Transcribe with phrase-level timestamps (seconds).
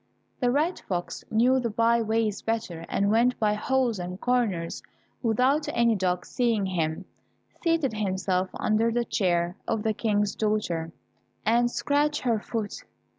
[0.39, 4.81] The red fox knew the bye ways better, and went by holes and corners
[5.21, 7.05] without any dog seeing him,
[7.61, 10.91] seated himself under the chair of the King's daughter,
[11.45, 12.83] and scratched her foot.